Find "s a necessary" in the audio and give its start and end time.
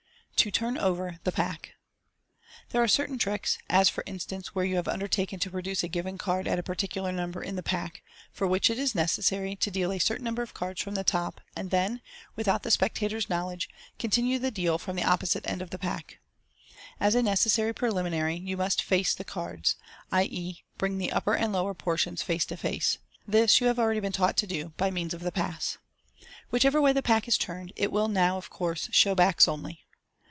16.99-17.71